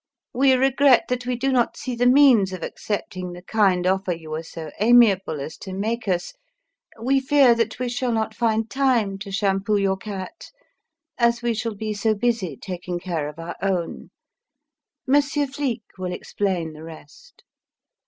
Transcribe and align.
We 0.33 0.53
regret 0.53 1.05
that 1.09 1.27
we 1.27 1.35
do 1.35 1.51
not 1.51 1.77
see 1.77 1.93
the 1.93 2.07
means 2.07 2.53
of 2.53 2.63
accepting 2.63 3.33
the 3.33 3.43
kind 3.43 3.85
offer 3.85 4.11
you 4.13 4.31
were 4.31 4.41
so 4.41 4.71
amiable 4.79 5.39
as 5.39 5.57
to 5.57 5.73
make 5.73 6.07
us. 6.07 6.33
We 6.99 7.19
fear 7.19 7.53
that 7.53 7.77
we 7.77 7.87
shall 7.87 8.11
not 8.11 8.33
find 8.33 8.67
time 8.67 9.19
to 9.19 9.31
shampoo 9.31 9.77
your 9.77 9.97
cat, 9.97 10.49
as 11.19 11.43
we 11.43 11.53
shall 11.53 11.75
be 11.75 11.93
so 11.93 12.15
busy 12.15 12.57
taking 12.57 12.97
care 12.97 13.29
of 13.29 13.37
our 13.37 13.55
own. 13.61 14.09
Monsieur 15.05 15.45
Flique 15.45 15.83
will 15.99 16.13
explain 16.13 16.73
the 16.73 16.81
rest. 16.83 17.43